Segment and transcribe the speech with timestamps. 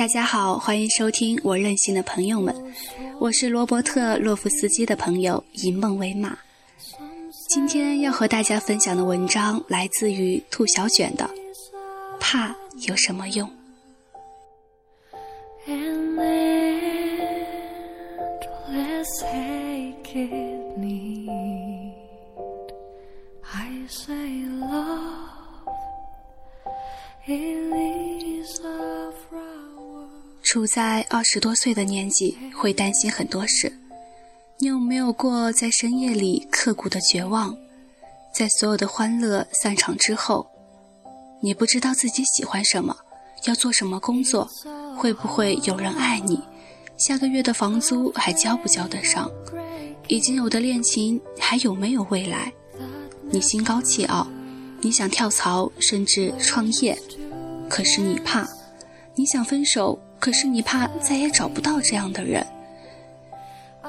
[0.00, 2.54] 大家好，欢迎收听我任性的朋友们，
[3.18, 6.38] 我是罗伯特·洛夫斯基的朋友，以梦为马。
[7.50, 11.26] 今天要和大家分享的文章来自于兔小卷的
[12.18, 12.56] 《怕
[12.88, 13.46] 有什么用》。
[15.68, 16.18] And
[18.70, 21.92] endless aching need.
[23.52, 25.28] I say love,
[30.50, 33.72] 处在二十多岁的年纪，会担心很多事。
[34.58, 37.56] 你有没有过在深夜里刻骨的绝望？
[38.34, 40.44] 在所有的欢乐散场之后，
[41.40, 42.96] 你不知道自己喜欢什么，
[43.44, 44.50] 要做什么工作，
[44.96, 46.40] 会不会有人爱你？
[46.96, 49.30] 下个月的房租还交不交得上？
[50.08, 52.52] 已经有的恋情还有没有未来？
[53.30, 54.26] 你心高气傲，
[54.80, 56.98] 你想跳槽甚至创业，
[57.68, 58.44] 可是你怕，
[59.14, 62.46] 你想分手，可是你怕再也找不到这样的人。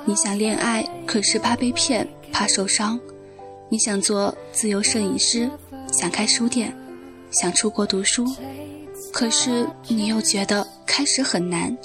[0.05, 2.99] 你想恋爱，可是怕被骗，怕受伤。
[3.69, 5.49] 你想做自由摄影师，
[5.91, 6.73] 想开书店，
[7.29, 8.25] 想出国读书，
[9.11, 11.77] 可是你又觉得开始很难。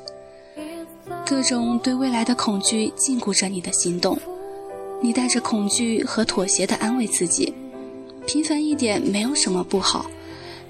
[1.26, 4.16] 各种对未来的恐惧禁锢着你的行动，
[5.02, 7.52] 你带着恐惧和妥协的安慰自己，
[8.26, 10.06] 平凡一点没有什么不好，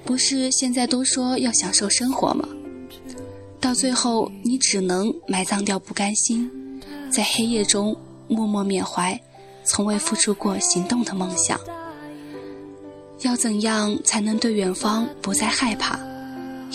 [0.03, 2.49] 不是现在都说要享受生活吗？
[3.67, 6.49] 到最后，你只能埋葬掉不甘心，
[7.11, 7.93] 在黑夜中
[8.29, 9.19] 默默缅怀
[9.65, 11.59] 从未付出过行动的梦想。
[13.23, 15.99] 要怎样才能对远方不再害怕？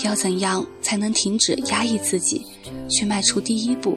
[0.05, 2.45] 要怎样才能停止压抑自己，
[2.91, 3.97] 去迈出第一步？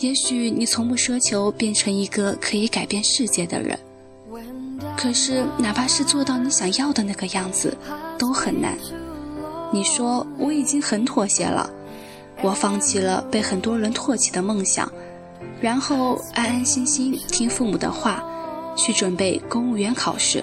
[0.00, 3.78] 也许你从不奢求变成一个可以改变世界的人，
[4.98, 7.74] 可是哪怕是做到你想要的那个样子，
[8.18, 8.76] 都很难。
[9.70, 11.68] 你说我已经很妥协了，
[12.42, 14.90] 我放弃了被很多人唾弃的梦想，
[15.60, 18.24] 然后安安心心听父母的话，
[18.76, 20.42] 去准备公务员考试。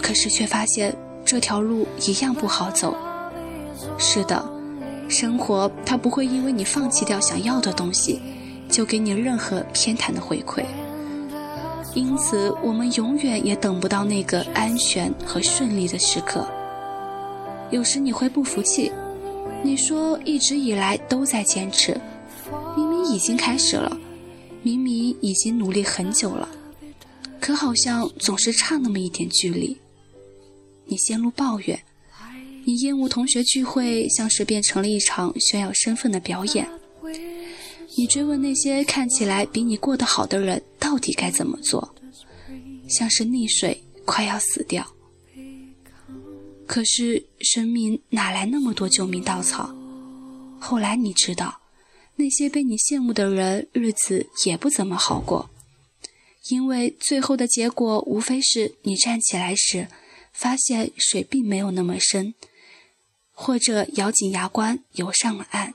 [0.00, 0.94] 可是却发现
[1.24, 2.96] 这条路一样不好走。
[3.98, 4.44] 是的，
[5.08, 8.20] 生活它不会因为你放弃掉想要的东西，
[8.68, 10.62] 就给你任何偏袒的回馈。
[11.92, 16.46] 因此，我们永远也等不到那个安全和顺利的时刻。
[17.70, 18.90] 有时你会不服气，
[19.62, 21.98] 你说一直以来都在坚持，
[22.76, 23.98] 明明已经开始了，
[24.62, 26.48] 明明已经努力很久了，
[27.40, 29.76] 可好像总是差那么一点距离。
[30.86, 31.80] 你陷入抱怨，
[32.64, 36.68] 你厌恶同学聚会，像是变成了一场炫耀身份的表演。
[37.98, 41.92] 你追问那些看起来比你过得好的人到底该怎么做，
[42.88, 44.86] 像是溺水，快要死掉。
[46.66, 49.74] 可是生命哪来那么多救命稻草？
[50.58, 51.60] 后来你知道，
[52.16, 55.48] 那些被你羡慕的人日子也不怎么好过，
[56.48, 59.88] 因为最后的结果无非是你站起来时，
[60.32, 62.34] 发现水并没有那么深，
[63.32, 65.74] 或者咬紧牙关游上了岸。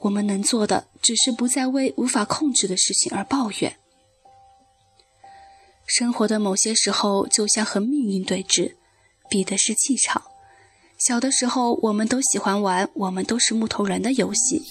[0.00, 3.76] 我们能做的只是不再为无法控制的事情而抱怨。
[5.86, 8.76] 生活的某些时候就像和命运对峙。
[9.28, 10.22] 比的是气场。
[10.98, 14.62] 小的时候，我们都喜欢玩“我们都是木头人”的游戏。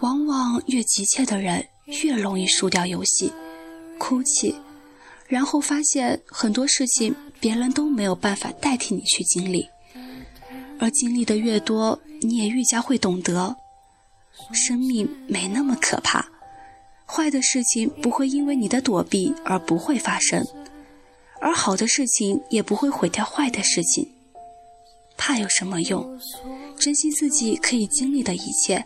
[0.00, 1.66] 往往越急切的人，
[2.02, 3.32] 越容易输掉游戏，
[3.98, 4.54] 哭泣，
[5.28, 9.68] 然后发现很多事情别人都没有办法代替你去经历。
[10.78, 13.54] 而经历的越多，你也愈加会懂得，
[14.52, 16.26] 生命没那么可怕，
[17.06, 20.44] 坏的事情不会因为你的躲避而不会发生。
[21.44, 24.10] 而好的事情也不会毁掉坏的事情，
[25.14, 26.18] 怕有什么用？
[26.78, 28.82] 珍惜自己可以经历的一切。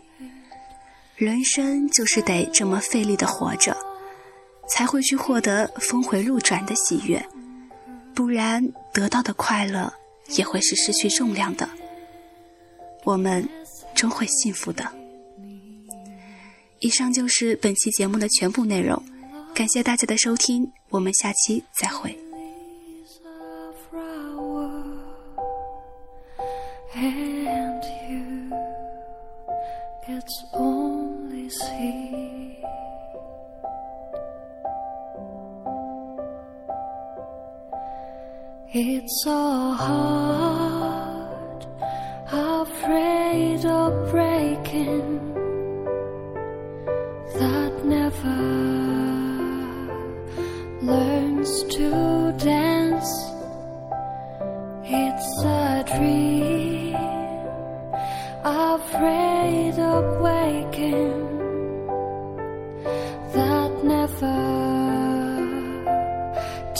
[1.15, 3.77] 人生就是得这么费力的活着，
[4.67, 7.25] 才会去获得峰回路转的喜悦，
[8.13, 8.61] 不然
[8.93, 9.93] 得到的快乐
[10.35, 11.69] 也会是失去重量的。
[13.05, 13.47] 我们
[13.95, 14.85] 终会幸福的。
[16.79, 19.01] 以上就是本期节目的全部内容，
[19.55, 22.19] 感谢大家的收听，我们下期再会。
[38.71, 41.65] It's a heart
[42.31, 45.33] afraid of breaking
[47.33, 48.37] that never
[50.83, 53.11] learns to dance.
[54.85, 56.93] It's a dream
[58.45, 61.25] afraid of waking
[63.33, 64.58] that never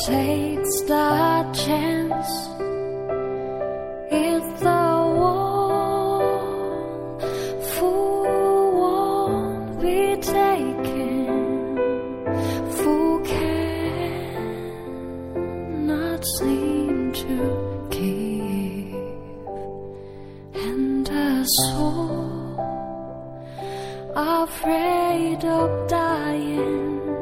[0.05, 2.31] takes that chance.
[4.11, 6.39] If the one
[7.73, 11.27] fool won't be taken,
[12.77, 14.61] fool cannot
[16.37, 17.37] seem to
[17.89, 18.93] give,
[20.65, 22.29] and a soul
[24.15, 27.18] afraid of dying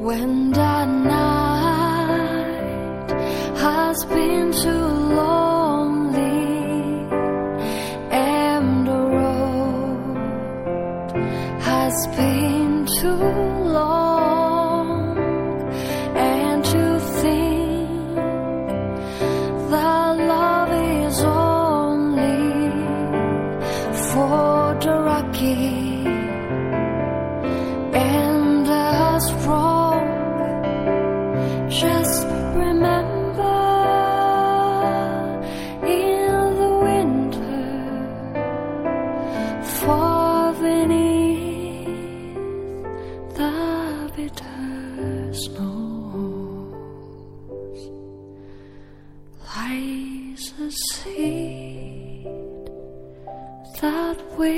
[0.00, 1.90] When the night
[3.58, 4.86] has been too
[5.20, 6.40] lonely
[8.10, 10.16] and the road
[11.60, 13.24] has been too
[13.76, 14.09] long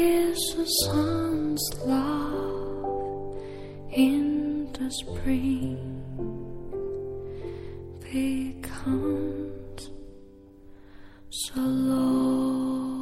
[0.02, 3.37] wears the sun's love
[3.93, 5.78] in the spring
[8.10, 9.90] becomes
[11.31, 13.01] so low.